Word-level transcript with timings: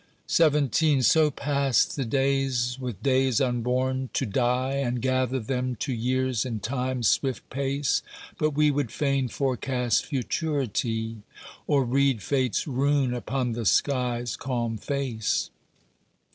XVII 0.27 1.03
So 1.03 1.29
pass 1.29 1.85
the 1.85 2.05
days, 2.05 2.79
with 2.79 3.03
days 3.03 3.39
unborn, 3.39 4.09
to 4.13 4.25
die, 4.25 4.77
And 4.77 4.99
gather 4.99 5.39
them 5.39 5.75
to 5.75 5.93
years 5.93 6.43
in 6.43 6.59
time's 6.59 7.07
swift 7.07 7.47
pace, 7.51 8.01
But 8.39 8.55
we 8.57 8.71
would 8.71 8.89
fain 8.89 9.27
forecast 9.27 10.07
futurity, 10.07 11.17
Or 11.67 11.85
read 11.85 12.23
fate's 12.23 12.65
rune 12.65 13.13
upon 13.13 13.51
the 13.51 13.63
sky's 13.67 14.35
calm 14.35 14.75
face. 14.75 15.51